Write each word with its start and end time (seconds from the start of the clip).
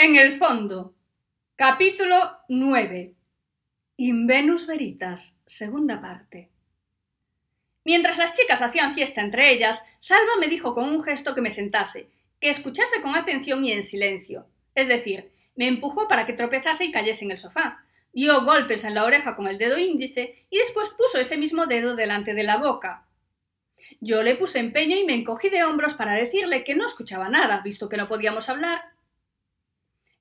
En 0.00 0.14
el 0.14 0.38
fondo. 0.38 0.94
Capítulo 1.56 2.14
9. 2.48 3.14
In 3.96 4.28
Venus 4.28 4.68
Veritas, 4.68 5.40
segunda 5.44 6.00
parte. 6.00 6.50
Mientras 7.82 8.16
las 8.16 8.32
chicas 8.32 8.62
hacían 8.62 8.94
fiesta 8.94 9.22
entre 9.22 9.50
ellas, 9.50 9.84
Salva 9.98 10.36
me 10.38 10.46
dijo 10.46 10.72
con 10.76 10.88
un 10.88 11.02
gesto 11.02 11.34
que 11.34 11.40
me 11.40 11.50
sentase, 11.50 12.10
que 12.38 12.48
escuchase 12.48 13.02
con 13.02 13.16
atención 13.16 13.64
y 13.64 13.72
en 13.72 13.82
silencio. 13.82 14.46
Es 14.76 14.86
decir, 14.86 15.32
me 15.56 15.66
empujó 15.66 16.06
para 16.06 16.26
que 16.26 16.32
tropezase 16.32 16.84
y 16.84 16.92
cayese 16.92 17.24
en 17.24 17.32
el 17.32 17.40
sofá. 17.40 17.84
Dio 18.12 18.44
golpes 18.44 18.84
en 18.84 18.94
la 18.94 19.02
oreja 19.02 19.34
con 19.34 19.48
el 19.48 19.58
dedo 19.58 19.78
índice 19.78 20.46
y 20.48 20.58
después 20.58 20.90
puso 20.90 21.18
ese 21.18 21.36
mismo 21.36 21.66
dedo 21.66 21.96
delante 21.96 22.34
de 22.34 22.44
la 22.44 22.58
boca. 22.58 23.08
Yo 23.98 24.22
le 24.22 24.36
puse 24.36 24.60
empeño 24.60 24.96
y 24.96 25.04
me 25.04 25.14
encogí 25.14 25.48
de 25.48 25.64
hombros 25.64 25.94
para 25.94 26.14
decirle 26.14 26.62
que 26.62 26.76
no 26.76 26.86
escuchaba 26.86 27.28
nada, 27.28 27.62
visto 27.64 27.88
que 27.88 27.96
no 27.96 28.06
podíamos 28.06 28.48
hablar. 28.48 28.96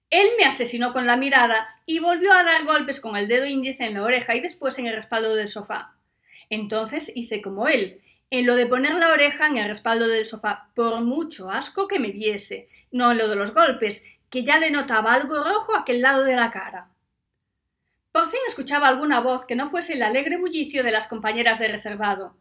Él 0.09 0.27
me 0.37 0.45
asesinó 0.45 0.93
con 0.93 1.05
la 1.05 1.17
mirada 1.17 1.67
y 1.85 1.99
volvió 1.99 2.31
a 2.31 2.43
dar 2.43 2.63
golpes 2.63 3.01
con 3.01 3.17
el 3.17 3.27
dedo 3.27 3.45
índice 3.45 3.85
en 3.85 3.95
la 3.95 4.03
oreja 4.03 4.35
y 4.35 4.39
después 4.39 4.79
en 4.79 4.87
el 4.87 4.95
respaldo 4.95 5.35
del 5.35 5.49
sofá. 5.49 5.95
Entonces 6.49 7.11
hice 7.13 7.41
como 7.41 7.67
él, 7.67 8.01
en 8.29 8.45
lo 8.45 8.55
de 8.55 8.67
poner 8.67 8.95
la 8.95 9.09
oreja 9.09 9.47
en 9.47 9.57
el 9.57 9.67
respaldo 9.67 10.07
del 10.07 10.25
sofá, 10.25 10.69
por 10.75 11.01
mucho 11.01 11.49
asco 11.49 11.87
que 11.87 11.99
me 11.99 12.11
diese, 12.11 12.69
no 12.91 13.11
en 13.11 13.17
lo 13.17 13.27
de 13.27 13.35
los 13.35 13.53
golpes, 13.53 14.03
que 14.29 14.43
ya 14.43 14.57
le 14.57 14.71
notaba 14.71 15.13
algo 15.13 15.43
rojo 15.43 15.75
a 15.75 15.81
aquel 15.81 16.01
lado 16.01 16.23
de 16.23 16.35
la 16.35 16.51
cara. 16.51 16.89
Por 18.11 18.29
fin 18.31 18.39
escuchaba 18.47 18.87
alguna 18.87 19.19
voz 19.19 19.45
que 19.45 19.55
no 19.55 19.69
fuese 19.69 19.93
el 19.93 20.03
alegre 20.03 20.37
bullicio 20.37 20.83
de 20.83 20.91
las 20.91 21.07
compañeras 21.07 21.59
de 21.59 21.67
reservado. 21.67 22.35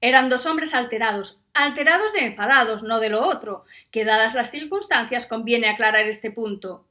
Eran 0.00 0.30
dos 0.30 0.46
hombres 0.46 0.74
alterados, 0.74 1.38
alterados 1.52 2.12
de 2.14 2.24
enfadados, 2.24 2.82
no 2.82 2.98
de 2.98 3.10
lo 3.10 3.22
otro, 3.22 3.64
que 3.90 4.04
dadas 4.04 4.34
las 4.34 4.50
circunstancias 4.50 5.26
conviene 5.26 5.68
aclarar 5.68 6.06
este 6.06 6.30
punto. 6.30 6.86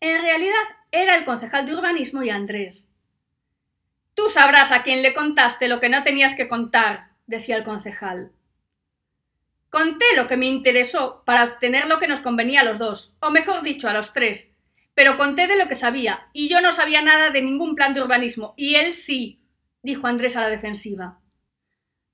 En 0.00 0.22
realidad 0.22 0.54
era 0.90 1.14
el 1.16 1.26
concejal 1.26 1.66
de 1.66 1.74
urbanismo 1.74 2.22
y 2.22 2.30
Andrés. 2.30 2.94
Tú 4.14 4.30
sabrás 4.30 4.72
a 4.72 4.82
quién 4.82 5.02
le 5.02 5.12
contaste 5.12 5.68
lo 5.68 5.78
que 5.78 5.90
no 5.90 6.02
tenías 6.02 6.34
que 6.34 6.48
contar, 6.48 7.10
decía 7.26 7.56
el 7.56 7.64
concejal. 7.64 8.32
Conté 9.68 10.04
lo 10.16 10.26
que 10.26 10.36
me 10.38 10.46
interesó 10.46 11.22
para 11.24 11.44
obtener 11.44 11.86
lo 11.86 11.98
que 11.98 12.08
nos 12.08 12.20
convenía 12.20 12.62
a 12.62 12.64
los 12.64 12.78
dos, 12.78 13.14
o 13.20 13.30
mejor 13.30 13.62
dicho, 13.62 13.88
a 13.88 13.92
los 13.92 14.12
tres. 14.12 14.56
Pero 14.94 15.16
conté 15.16 15.46
de 15.46 15.56
lo 15.56 15.68
que 15.68 15.76
sabía, 15.76 16.28
y 16.32 16.48
yo 16.48 16.60
no 16.60 16.72
sabía 16.72 17.02
nada 17.02 17.30
de 17.30 17.42
ningún 17.42 17.76
plan 17.76 17.94
de 17.94 18.02
urbanismo, 18.02 18.54
y 18.56 18.74
él 18.76 18.94
sí, 18.94 19.40
dijo 19.82 20.06
Andrés 20.06 20.34
a 20.34 20.40
la 20.40 20.48
defensiva. 20.48 21.20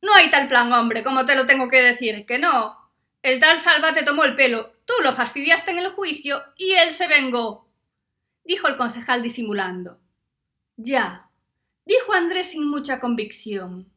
No 0.02 0.14
hay 0.14 0.28
tal 0.30 0.48
plan, 0.48 0.72
hombre, 0.72 1.02
como 1.02 1.24
te 1.24 1.34
lo 1.34 1.46
tengo 1.46 1.70
que 1.70 1.82
decir, 1.82 2.26
que 2.26 2.38
no. 2.38 2.76
El 3.22 3.40
tal 3.40 3.58
Salva 3.58 3.94
te 3.94 4.02
tomó 4.02 4.24
el 4.24 4.36
pelo, 4.36 4.74
tú 4.84 4.92
lo 5.02 5.14
fastidiaste 5.14 5.70
en 5.70 5.78
el 5.78 5.90
juicio 5.92 6.42
y 6.56 6.72
él 6.72 6.92
se 6.92 7.08
vengó, 7.08 7.65
dijo 8.46 8.68
el 8.68 8.76
concejal 8.76 9.22
disimulando. 9.22 9.98
Ya, 10.76 11.30
dijo 11.84 12.12
Andrés 12.12 12.50
sin 12.50 12.68
mucha 12.68 13.00
convicción. 13.00 13.90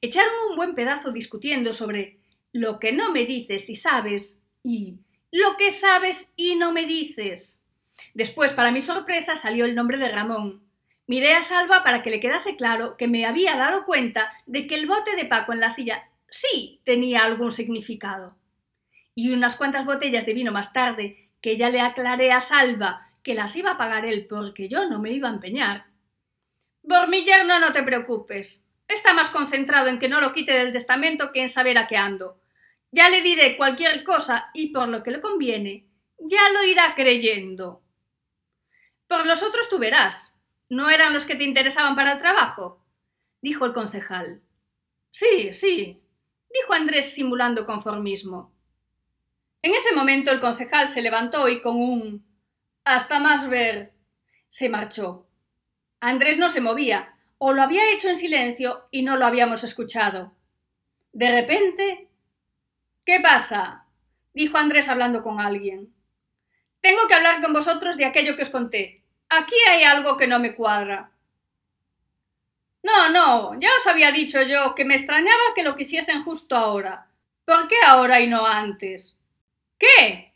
Echaron 0.00 0.32
un 0.50 0.56
buen 0.56 0.74
pedazo 0.74 1.12
discutiendo 1.12 1.74
sobre 1.74 2.18
lo 2.52 2.78
que 2.78 2.92
no 2.92 3.12
me 3.12 3.26
dices 3.26 3.68
y 3.70 3.76
sabes 3.76 4.42
y 4.62 4.98
lo 5.30 5.56
que 5.56 5.70
sabes 5.70 6.32
y 6.36 6.56
no 6.56 6.72
me 6.72 6.86
dices. 6.86 7.66
Después, 8.12 8.52
para 8.52 8.70
mi 8.70 8.80
sorpresa, 8.80 9.36
salió 9.36 9.64
el 9.64 9.74
nombre 9.74 9.98
de 9.98 10.08
Ramón, 10.08 10.64
Miré 11.06 11.34
a 11.34 11.42
Salva 11.42 11.84
para 11.84 12.02
que 12.02 12.10
le 12.10 12.18
quedase 12.18 12.56
claro 12.56 12.96
que 12.96 13.08
me 13.08 13.26
había 13.26 13.56
dado 13.56 13.84
cuenta 13.84 14.32
de 14.46 14.66
que 14.66 14.74
el 14.74 14.86
bote 14.86 15.16
de 15.16 15.26
Paco 15.26 15.52
en 15.52 15.60
la 15.60 15.70
silla 15.70 16.08
sí 16.30 16.80
tenía 16.84 17.24
algún 17.24 17.52
significado. 17.52 18.36
Y 19.14 19.32
unas 19.32 19.56
cuantas 19.56 19.84
botellas 19.84 20.24
de 20.24 20.32
vino 20.32 20.50
más 20.50 20.72
tarde, 20.72 21.28
que 21.42 21.58
ya 21.58 21.68
le 21.68 21.80
aclaré 21.80 22.32
a 22.32 22.40
Salva 22.40 23.03
que 23.24 23.34
las 23.34 23.56
iba 23.56 23.72
a 23.72 23.78
pagar 23.78 24.04
él 24.04 24.28
porque 24.28 24.68
yo 24.68 24.88
no 24.88 25.00
me 25.00 25.10
iba 25.10 25.28
a 25.28 25.32
empeñar. 25.32 25.86
Por 26.86 27.08
mi 27.08 27.24
yerno 27.24 27.58
no 27.58 27.72
te 27.72 27.82
preocupes. 27.82 28.64
Está 28.86 29.12
más 29.14 29.30
concentrado 29.30 29.88
en 29.88 29.98
que 29.98 30.08
no 30.08 30.20
lo 30.20 30.32
quite 30.32 30.52
del 30.52 30.72
testamento 30.72 31.32
que 31.32 31.42
en 31.42 31.48
saber 31.48 31.78
a 31.78 31.88
qué 31.88 31.96
ando. 31.96 32.40
Ya 32.92 33.08
le 33.08 33.22
diré 33.22 33.56
cualquier 33.56 34.04
cosa 34.04 34.50
y 34.54 34.68
por 34.68 34.86
lo 34.88 35.02
que 35.02 35.10
le 35.10 35.20
conviene, 35.20 35.88
ya 36.20 36.50
lo 36.50 36.62
irá 36.62 36.94
creyendo. 36.94 37.82
Por 39.08 39.26
los 39.26 39.42
otros 39.42 39.68
tú 39.68 39.80
verás, 39.80 40.34
¿No 40.70 40.88
eran 40.90 41.12
los 41.12 41.24
que 41.24 41.36
te 41.36 41.44
interesaban 41.44 41.94
para 41.94 42.12
el 42.12 42.18
trabajo? 42.18 42.80
dijo 43.42 43.66
el 43.66 43.72
concejal. 43.72 44.40
Sí, 45.10 45.52
sí, 45.52 46.02
dijo 46.52 46.72
Andrés 46.72 47.12
simulando 47.12 47.66
conformismo. 47.66 48.52
En 49.62 49.74
ese 49.74 49.94
momento 49.94 50.30
el 50.30 50.40
concejal 50.40 50.88
se 50.88 51.02
levantó 51.02 51.48
y 51.48 51.60
con 51.60 51.76
un 51.76 52.26
hasta 52.84 53.20
más 53.20 53.48
ver 53.48 53.92
se 54.48 54.68
marchó. 54.68 55.26
Andrés 56.00 56.38
no 56.38 56.48
se 56.48 56.60
movía, 56.60 57.16
o 57.38 57.52
lo 57.52 57.62
había 57.62 57.90
hecho 57.92 58.08
en 58.08 58.16
silencio 58.16 58.86
y 58.90 59.02
no 59.02 59.16
lo 59.16 59.26
habíamos 59.26 59.64
escuchado. 59.64 60.32
De 61.12 61.30
repente 61.30 62.08
¿Qué 63.04 63.20
pasa? 63.20 63.84
dijo 64.32 64.56
Andrés 64.56 64.88
hablando 64.88 65.22
con 65.22 65.40
alguien. 65.40 65.94
Tengo 66.80 67.06
que 67.06 67.14
hablar 67.14 67.42
con 67.42 67.52
vosotros 67.52 67.96
de 67.96 68.06
aquello 68.06 68.34
que 68.34 68.44
os 68.44 68.50
conté. 68.50 69.02
Aquí 69.28 69.54
hay 69.68 69.84
algo 69.84 70.16
que 70.16 70.26
no 70.26 70.38
me 70.38 70.54
cuadra. 70.54 71.10
No, 72.82 73.10
no, 73.10 73.60
ya 73.60 73.68
os 73.76 73.86
había 73.86 74.10
dicho 74.10 74.40
yo 74.42 74.74
que 74.74 74.84
me 74.84 74.94
extrañaba 74.94 75.54
que 75.54 75.62
lo 75.62 75.74
quisiesen 75.74 76.22
justo 76.22 76.56
ahora. 76.56 77.06
¿Por 77.44 77.68
qué 77.68 77.76
ahora 77.86 78.20
y 78.20 78.26
no 78.26 78.46
antes? 78.46 79.18
¿Qué? 79.78 80.32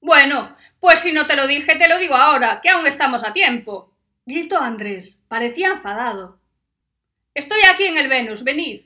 Bueno, 0.00 0.56
pues 0.82 0.98
si 0.98 1.12
no 1.12 1.28
te 1.28 1.36
lo 1.36 1.46
dije, 1.46 1.76
te 1.76 1.88
lo 1.88 1.96
digo 1.96 2.16
ahora, 2.16 2.60
que 2.60 2.68
aún 2.68 2.88
estamos 2.88 3.22
a 3.22 3.32
tiempo. 3.32 3.94
Gritó 4.26 4.58
Andrés. 4.58 5.20
Parecía 5.28 5.68
enfadado. 5.68 6.40
Estoy 7.34 7.60
aquí 7.70 7.84
en 7.84 7.98
el 7.98 8.08
Venus, 8.08 8.42
venid, 8.42 8.80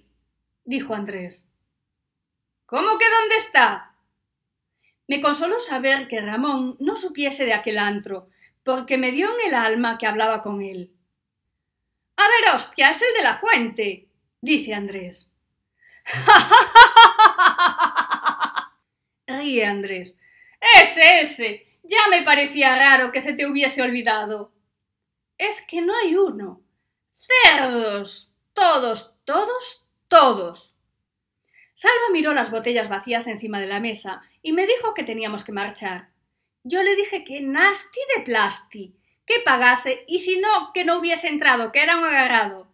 dijo 0.63 0.93
Andrés. 0.93 1.49
¿Cómo 2.67 2.99
que 2.99 3.07
dónde 3.09 3.37
está? 3.39 3.95
Me 5.09 5.23
consoló 5.23 5.59
saber 5.59 6.07
que 6.07 6.21
Ramón 6.21 6.77
no 6.81 6.99
supiese 6.99 7.47
de 7.47 7.55
aquel 7.55 7.79
antro, 7.79 8.29
porque 8.63 8.99
me 8.99 9.11
dio 9.11 9.31
en 9.31 9.47
el 9.47 9.55
alma 9.55 9.97
que 9.97 10.07
hablaba 10.07 10.43
con 10.43 10.61
él. 10.61 10.93
A 12.19 12.25
ver, 12.25 12.57
hostia, 12.57 12.91
es 12.91 13.01
el 13.01 13.15
de 13.17 13.23
la 13.23 13.39
fuente, 13.39 14.07
dice 14.43 14.75
Andrés. 14.75 15.33
Ríe 19.27 19.65
Andrés. 19.65 20.19
Ese, 20.61 21.21
ese. 21.23 21.66
Ya 21.89 22.09
me 22.11 22.23
parecía 22.23 22.75
raro 22.75 23.13
que 23.13 23.23
se 23.23 23.33
te 23.33 23.47
hubiese 23.47 23.83
olvidado. 23.83 24.53
Es 25.39 25.63
que 25.63 25.83
no 25.83 25.95
hay 25.97 26.17
uno. 26.17 26.63
Cerdos. 27.45 28.33
Todos, 28.53 29.15
todos, 29.25 29.87
todos. 30.09 30.75
Salva 31.75 32.11
miró 32.13 32.33
las 32.33 32.51
botellas 32.51 32.89
vacías 32.89 33.27
encima 33.27 33.61
de 33.61 33.67
la 33.67 33.81
mesa 33.81 34.23
y 34.43 34.53
me 34.53 34.67
dijo 34.67 34.95
que 34.95 35.05
teníamos 35.05 35.45
que 35.45 35.53
marchar. 35.53 36.11
Yo 36.65 36.83
le 36.83 36.97
dije 36.97 37.23
que 37.25 37.41
nasty 37.43 38.01
de 38.17 38.23
plasti, 38.25 38.97
que 39.25 39.41
pagase 39.45 40.05
y 40.09 40.21
si 40.21 40.41
no, 40.41 40.73
que 40.73 40.85
no 40.85 40.99
hubiese 40.99 41.29
entrado, 41.29 41.71
que 41.71 41.83
era 41.83 41.99
un 41.99 42.05
agarrado. 42.05 42.73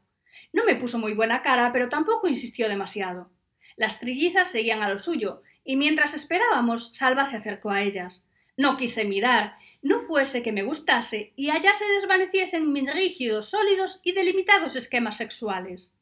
No 0.52 0.64
me 0.64 0.76
puso 0.76 0.98
muy 0.98 1.14
buena 1.14 1.42
cara, 1.42 1.72
pero 1.72 1.88
tampoco 1.88 2.28
insistió 2.28 2.68
demasiado. 2.68 3.30
Las 3.76 4.00
trillizas 4.00 4.50
seguían 4.50 4.82
a 4.82 4.88
lo 4.88 4.98
suyo, 4.98 5.42
y 5.64 5.76
mientras 5.76 6.14
esperábamos, 6.14 6.94
Salva 6.94 7.24
se 7.24 7.36
acercó 7.36 7.70
a 7.70 7.82
ellas. 7.82 8.26
No 8.56 8.76
quise 8.76 9.04
mirar, 9.04 9.56
no 9.82 10.00
fuese 10.00 10.42
que 10.42 10.52
me 10.52 10.62
gustase 10.62 11.32
y 11.36 11.50
allá 11.50 11.74
se 11.74 11.84
desvaneciesen 11.84 12.72
mis 12.72 12.92
rígidos, 12.92 13.50
sólidos 13.50 14.00
y 14.02 14.12
delimitados 14.12 14.76
esquemas 14.76 15.16
sexuales. 15.16 15.94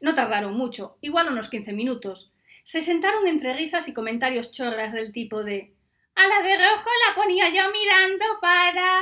No 0.00 0.14
tardaron 0.14 0.56
mucho, 0.56 0.96
igual 1.00 1.28
unos 1.30 1.48
quince 1.48 1.72
minutos. 1.72 2.32
Se 2.64 2.80
sentaron 2.80 3.26
entre 3.26 3.54
risas 3.54 3.88
y 3.88 3.94
comentarios 3.94 4.52
chorras 4.52 4.92
del 4.92 5.12
tipo 5.12 5.42
de 5.42 5.74
a 6.14 6.26
la 6.26 6.42
de 6.42 6.54
rojo 6.54 6.90
la 7.08 7.14
ponía 7.14 7.48
yo 7.48 7.70
mirando 7.72 8.24
para... 8.42 9.00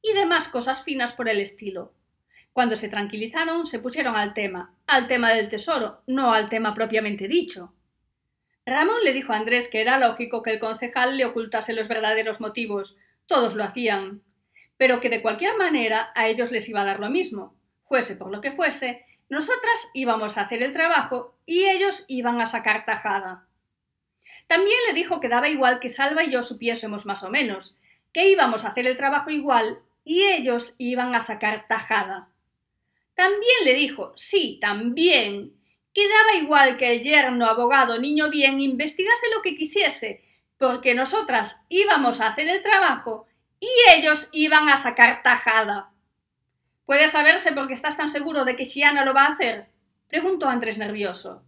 y 0.00 0.14
demás 0.14 0.48
cosas 0.48 0.82
finas 0.82 1.12
por 1.12 1.28
el 1.28 1.40
estilo. 1.40 1.92
Cuando 2.52 2.76
se 2.76 2.88
tranquilizaron, 2.88 3.66
se 3.66 3.78
pusieron 3.78 4.16
al 4.16 4.34
tema, 4.34 4.74
al 4.86 5.06
tema 5.06 5.30
del 5.30 5.48
tesoro, 5.48 6.02
no 6.06 6.32
al 6.32 6.48
tema 6.48 6.74
propiamente 6.74 7.28
dicho. 7.28 7.74
Ramón 8.68 8.98
le 9.04 9.12
dijo 9.12 9.32
a 9.32 9.36
Andrés 9.36 9.68
que 9.68 9.80
era 9.80 9.98
lógico 9.98 10.42
que 10.42 10.52
el 10.52 10.60
concejal 10.60 11.16
le 11.16 11.24
ocultase 11.24 11.72
los 11.72 11.88
verdaderos 11.88 12.40
motivos, 12.40 12.96
todos 13.26 13.54
lo 13.54 13.64
hacían, 13.64 14.22
pero 14.76 15.00
que 15.00 15.10
de 15.10 15.22
cualquier 15.22 15.56
manera 15.56 16.12
a 16.14 16.28
ellos 16.28 16.50
les 16.50 16.68
iba 16.68 16.82
a 16.82 16.84
dar 16.84 17.00
lo 17.00 17.10
mismo. 17.10 17.54
Fuese 17.86 18.16
por 18.16 18.30
lo 18.30 18.40
que 18.40 18.52
fuese, 18.52 19.04
nosotras 19.28 19.90
íbamos 19.94 20.38
a 20.38 20.42
hacer 20.42 20.62
el 20.62 20.72
trabajo 20.72 21.34
y 21.44 21.64
ellos 21.64 22.04
iban 22.08 22.40
a 22.40 22.46
sacar 22.46 22.84
tajada. 22.84 23.46
También 24.46 24.78
le 24.86 24.94
dijo 24.94 25.20
que 25.20 25.28
daba 25.28 25.48
igual 25.48 25.78
que 25.80 25.90
Salva 25.90 26.24
y 26.24 26.30
yo 26.30 26.42
supiésemos 26.42 27.04
más 27.04 27.22
o 27.22 27.30
menos, 27.30 27.74
que 28.12 28.30
íbamos 28.30 28.64
a 28.64 28.68
hacer 28.68 28.86
el 28.86 28.96
trabajo 28.96 29.30
igual 29.30 29.80
y 30.04 30.22
ellos 30.22 30.74
iban 30.78 31.14
a 31.14 31.20
sacar 31.20 31.66
tajada. 31.68 32.30
También 33.14 33.64
le 33.64 33.74
dijo, 33.74 34.12
sí, 34.16 34.58
también, 34.60 35.52
que 35.94 36.08
daba 36.08 36.36
igual 36.36 36.76
que 36.76 36.92
el 36.92 37.02
yerno, 37.02 37.46
abogado, 37.46 37.98
niño 37.98 38.30
bien, 38.30 38.60
investigase 38.60 39.26
lo 39.34 39.42
que 39.42 39.56
quisiese, 39.56 40.24
porque 40.56 40.94
nosotras 40.94 41.64
íbamos 41.68 42.20
a 42.20 42.28
hacer 42.28 42.48
el 42.48 42.62
trabajo 42.62 43.26
y 43.60 43.68
ellos 43.96 44.28
iban 44.32 44.68
a 44.68 44.76
sacar 44.76 45.22
tajada. 45.22 45.90
¿Puede 46.84 47.08
saberse 47.08 47.52
por 47.52 47.68
qué 47.68 47.74
estás 47.74 47.96
tan 47.96 48.08
seguro 48.08 48.44
de 48.44 48.56
que 48.56 48.64
si 48.64 48.82
Ana 48.82 49.04
lo 49.04 49.14
va 49.14 49.24
a 49.24 49.32
hacer? 49.32 49.68
preguntó 50.08 50.48
Andrés 50.48 50.78
nervioso. 50.78 51.42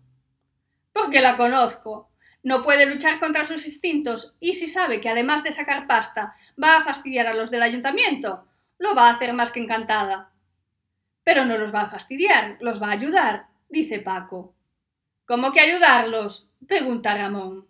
Porque 0.92 1.20
la 1.20 1.37
conozco. 1.37 2.10
No 2.42 2.62
puede 2.62 2.87
luchar 2.87 3.19
contra 3.19 3.44
sus 3.44 3.66
instintos 3.66 4.34
y 4.40 4.54
si 4.54 4.66
sabe 4.66 5.00
que 5.00 5.10
además 5.10 5.44
de 5.44 5.52
sacar 5.52 5.87
pasta 5.87 6.34
va 6.62 6.78
a 6.78 6.84
fastidiar 6.84 7.26
a 7.26 7.34
los 7.34 7.50
del 7.50 7.62
ayuntamiento, 7.62 8.46
lo 8.78 8.94
va 8.94 9.08
a 9.08 9.14
hacer 9.14 9.32
más 9.34 9.50
que 9.52 9.60
encantada. 9.60 10.32
Pero 11.22 11.44
no 11.44 11.58
los 11.58 11.75
va 11.75 11.82
a 11.82 11.90
fastidiar, 11.90 12.56
los 12.60 12.82
va 12.82 12.88
a 12.88 12.92
ayudar, 12.92 13.50
dice 13.70 14.00
Paco. 14.00 14.55
¿Cómo 15.26 15.52
que 15.52 15.61
ayudarlos? 15.61 16.50
pregunta 16.67 17.17
Ramón. 17.17 17.67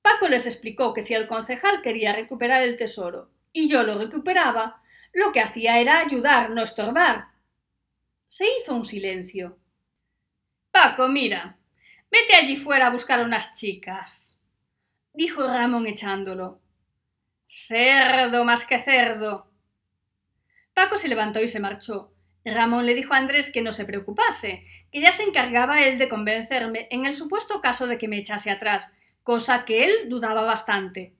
Paco 0.00 0.28
les 0.28 0.46
explicó 0.46 0.94
que 0.94 1.02
si 1.02 1.14
el 1.14 1.28
concejal 1.28 1.82
quería 1.82 2.12
recuperar 2.12 2.62
el 2.62 2.76
tesoro 2.76 3.30
y 3.52 3.68
yo 3.68 3.82
lo 3.82 3.98
recuperaba, 3.98 4.82
lo 5.12 5.30
que 5.32 5.40
hacía 5.40 5.78
era 5.78 6.00
ayudar, 6.00 6.50
no 6.50 6.62
estorbar. 6.62 7.28
Se 8.28 8.46
hizo 8.58 8.74
un 8.74 8.84
silencio. 8.84 9.58
Paco, 10.70 11.08
mira, 11.08 11.58
vete 12.10 12.34
allí 12.34 12.56
fuera 12.56 12.86
a 12.86 12.90
buscar 12.90 13.24
unas 13.24 13.54
chicas, 13.54 14.40
dijo 15.12 15.46
Ramón 15.46 15.86
echándolo. 15.86 16.60
Cerdo 17.48 18.44
más 18.44 18.64
que 18.64 18.78
cerdo. 18.78 19.50
Paco 20.72 20.96
se 20.96 21.08
levantó 21.08 21.40
y 21.42 21.48
se 21.48 21.60
marchó. 21.60 22.12
Ramón 22.44 22.86
le 22.86 22.94
dijo 22.94 23.14
a 23.14 23.18
Andrés 23.18 23.50
que 23.52 23.62
no 23.62 23.72
se 23.72 23.84
preocupase, 23.84 24.66
que 24.90 25.00
ya 25.00 25.12
se 25.12 25.22
encargaba 25.22 25.84
él 25.84 25.98
de 25.98 26.08
convencerme 26.08 26.88
en 26.90 27.06
el 27.06 27.14
supuesto 27.14 27.60
caso 27.60 27.86
de 27.86 27.98
que 27.98 28.08
me 28.08 28.18
echase 28.18 28.50
atrás, 28.50 28.94
cosa 29.22 29.64
que 29.64 29.84
él 29.84 30.08
dudaba 30.08 30.42
bastante. 30.42 31.14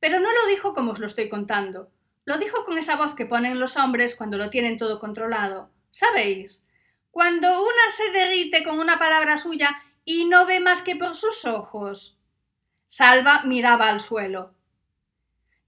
Pero 0.00 0.20
no 0.20 0.32
lo 0.32 0.46
dijo 0.48 0.74
como 0.74 0.92
os 0.92 0.98
lo 0.98 1.06
estoy 1.06 1.28
contando. 1.28 1.90
Lo 2.24 2.38
dijo 2.38 2.64
con 2.64 2.78
esa 2.78 2.96
voz 2.96 3.14
que 3.14 3.26
ponen 3.26 3.58
los 3.58 3.76
hombres 3.76 4.14
cuando 4.14 4.38
lo 4.38 4.48
tienen 4.48 4.78
todo 4.78 4.98
controlado. 4.98 5.70
¿Sabéis? 5.90 6.64
Cuando 7.10 7.62
una 7.62 7.90
se 7.90 8.10
derrite 8.10 8.64
con 8.64 8.78
una 8.78 8.98
palabra 8.98 9.36
suya 9.36 9.82
y 10.04 10.24
no 10.24 10.46
ve 10.46 10.60
más 10.60 10.82
que 10.82 10.96
por 10.96 11.14
sus 11.14 11.44
ojos. 11.44 12.18
Salva 12.86 13.42
miraba 13.44 13.90
al 13.90 14.00
suelo. 14.00 14.54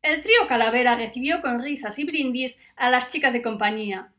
El 0.03 0.23
trío 0.23 0.47
Calavera 0.49 0.97
recibió 0.97 1.41
con 1.41 1.63
risas 1.63 1.99
y 1.99 2.05
brindis 2.05 2.63
a 2.77 2.91
las 2.91 3.11
chicas 3.11 3.33
de 3.33 3.43
compañía. 3.43 4.14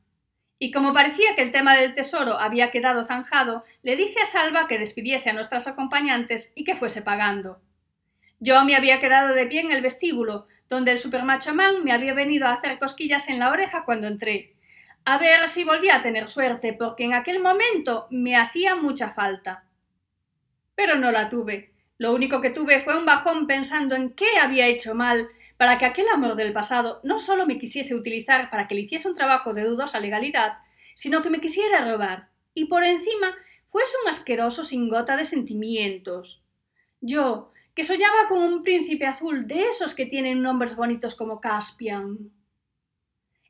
Y 0.57 0.72
como 0.72 0.94
parecía 0.94 1.36
que 1.36 1.42
el 1.42 1.52
tema 1.52 1.75
del 1.75 1.94
tesoro 1.94 2.40
había 2.40 2.72
quedado 2.72 3.04
zanjado, 3.04 3.66
le 3.84 3.96
dije 3.96 4.22
a 4.22 4.25
Salva 4.25 4.68
que 4.68 4.80
despidiese 4.80 5.30
a 5.30 5.34
nuestras 5.34 5.68
acompañantes 5.68 6.54
y 6.56 6.63
que 6.63 6.75
fuese 6.75 7.02
pagando. 7.02 7.62
Yo 8.40 8.63
me 8.63 8.75
había 8.75 9.02
quedado 9.02 9.34
de 9.34 9.48
pie 9.48 9.62
en 9.62 9.72
el 9.72 9.81
vestíbulo, 9.81 10.48
donde 10.69 10.92
el 10.92 11.00
supermachomán 11.00 11.84
me 11.84 11.92
había 11.92 12.13
venido 12.13 12.48
a 12.48 12.54
hacer 12.54 12.78
cosquillas 12.80 13.30
en 13.30 13.40
la 13.40 13.50
oreja 13.52 13.84
cuando 13.86 14.07
entré. 14.07 14.56
A 15.04 15.18
ver 15.18 15.48
si 15.50 15.63
volvía 15.63 15.98
a 15.98 16.02
tener 16.02 16.30
suerte, 16.30 16.74
porque 16.74 17.06
en 17.06 17.13
aquel 17.13 17.40
momento 17.40 18.08
me 18.10 18.36
hacía 18.36 18.75
mucha 18.75 19.10
falta. 19.10 19.66
Pero 20.74 20.96
no 20.96 21.12
la 21.12 21.30
tuve. 21.30 21.74
Lo 21.98 22.13
único 22.13 22.42
que 22.42 22.50
tuve 22.50 22.81
fue 22.81 22.98
un 22.98 23.06
bajón 23.06 23.46
pensando 23.46 23.96
en 23.96 24.12
qué 24.12 24.38
había 24.42 24.68
hecho 24.68 24.96
mal 24.96 25.30
para 25.57 25.78
que 25.78 25.86
aquel 25.86 26.07
amor 26.10 26.36
del 26.36 26.54
pasado 26.54 27.00
no 27.04 27.19
solo 27.19 27.46
me 27.46 27.57
quisiese 27.57 27.96
utilizar 27.96 28.50
para 28.50 28.68
que 28.68 28.75
le 28.75 28.81
hiciese 28.81 29.07
un 29.07 29.16
trabajo 29.16 29.54
de 29.54 29.63
dudosa 29.63 30.00
legalidad, 30.00 30.57
sino 30.96 31.22
que 31.22 31.30
me 31.30 31.42
quisiera 31.42 31.90
robar, 31.90 32.30
y 32.54 32.66
por 32.66 32.84
encima 32.84 33.36
fuese 33.69 33.96
un 34.04 34.10
asqueroso 34.10 34.63
sin 34.63 34.90
gota 34.90 35.18
de 35.18 35.25
sentimientos. 35.25 36.42
Yo, 37.02 37.52
que 37.74 37.84
soñaba 37.84 38.28
con 38.30 38.40
un 38.40 38.63
príncipe 38.63 39.06
azul 39.06 39.48
de 39.48 39.68
esos 39.68 39.94
que 39.94 40.06
tienen 40.06 40.42
nombres 40.42 40.75
bonitos 40.75 41.16
como 41.16 41.42
Caspian. 41.42 42.31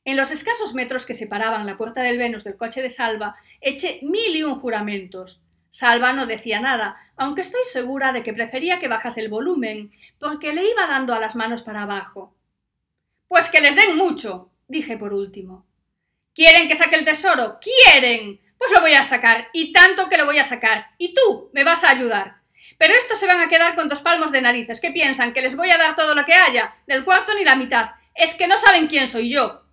En 0.04 0.18
los 0.18 0.32
escasos 0.32 0.74
metros 0.74 1.06
que 1.06 1.14
separaban 1.14 1.66
la 1.66 1.78
puerta 1.78 2.02
del 2.02 2.18
Venus 2.18 2.44
del 2.44 2.58
coche 2.58 2.82
de 2.82 2.90
Salva, 2.90 3.36
eché 3.62 4.00
mil 4.04 4.36
y 4.36 4.44
un 4.44 4.56
juramentos, 4.56 5.42
Salva 5.76 6.14
no 6.14 6.26
decía 6.26 6.62
nada, 6.62 6.96
aunque 7.18 7.42
estoy 7.42 7.60
segura 7.66 8.14
de 8.14 8.24
que 8.24 8.32
prefería 8.32 8.80
que 8.80 8.88
bajase 8.88 9.20
el 9.20 9.28
volumen, 9.28 9.92
porque 10.18 10.54
le 10.54 10.64
iba 10.72 10.88
dando 10.88 11.14
a 11.14 11.20
las 11.20 11.36
manos 11.36 11.64
para 11.64 11.82
abajo. 11.82 12.34
Pues 13.28 13.50
que 13.50 13.60
les 13.60 13.76
den 13.76 13.98
mucho, 13.98 14.52
dije 14.70 14.96
por 14.96 15.12
último. 15.12 15.66
¿Quieren 16.34 16.70
que 16.70 16.78
saque 16.78 16.96
el 16.96 17.04
tesoro? 17.04 17.60
¿Quieren? 17.60 18.40
Pues 18.58 18.72
lo 18.72 18.80
voy 18.80 18.94
a 18.94 19.04
sacar, 19.04 19.50
y 19.52 19.74
tanto 19.74 20.08
que 20.08 20.16
lo 20.16 20.26
voy 20.26 20.38
a 20.38 20.46
sacar, 20.46 20.92
y 20.98 21.14
tú 21.14 21.52
me 21.54 21.66
vas 21.66 21.84
a 21.84 21.90
ayudar. 21.90 22.38
Pero 22.78 22.94
estos 22.94 23.20
se 23.20 23.28
van 23.28 23.42
a 23.42 23.50
quedar 23.50 23.76
con 23.76 23.90
dos 23.90 24.02
palmos 24.02 24.32
de 24.32 24.42
narices. 24.42 24.80
¿Qué 24.80 24.92
piensan? 24.92 25.34
¿Que 25.34 25.42
les 25.42 25.58
voy 25.58 25.72
a 25.72 25.78
dar 25.78 25.98
todo 25.98 26.16
lo 26.16 26.24
que 26.24 26.36
haya? 26.36 26.74
Del 26.88 27.04
cuarto 27.04 27.36
ni 27.36 27.44
la 27.44 27.58
mitad. 27.58 27.90
Es 28.14 28.36
que 28.36 28.48
no 28.48 28.58
saben 28.58 28.88
quién 28.88 29.10
soy 29.10 29.30
yo. 29.30 29.66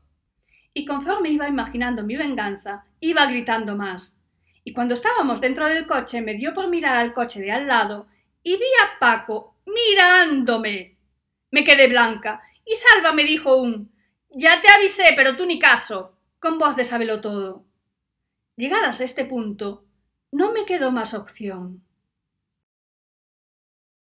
Y 0.75 0.85
conforme 0.85 1.29
iba 1.29 1.47
imaginando 1.47 2.03
mi 2.03 2.17
venganza, 2.17 2.87
iba 2.99 3.25
gritando 3.27 3.77
más 3.77 4.19
y 4.65 4.73
cuando 4.73 4.95
estábamos 4.95 5.41
dentro 5.41 5.67
del 5.67 5.87
coche 5.87 6.23
me 6.23 6.35
dio 6.35 6.55
por 6.55 6.69
mirar 6.69 6.97
al 6.97 7.13
coche 7.13 7.41
de 7.41 7.53
al 7.53 7.67
lado 7.67 8.07
y 8.43 8.57
vi 8.57 8.67
a 8.83 8.99
Paco 8.99 9.57
mirándome. 9.67 10.99
Me 11.51 11.65
quedé 11.65 11.89
blanca 11.89 12.43
y 12.65 12.75
Salva 12.77 13.13
me 13.13 13.25
dijo 13.25 13.57
un 13.57 13.93
Ya 14.31 14.61
te 14.61 14.69
avisé, 14.71 15.13
pero 15.17 15.37
tú 15.37 15.47
ni 15.47 15.59
caso, 15.59 16.17
con 16.39 16.59
voz 16.59 16.77
de 16.77 16.85
sabelo 16.85 17.21
todo. 17.21 17.65
Llegadas 18.57 19.01
a 19.01 19.05
este 19.05 19.25
punto, 19.25 19.85
no 20.31 20.53
me 20.53 20.65
quedó 20.65 20.93
más 20.93 21.15
opción. 21.15 21.85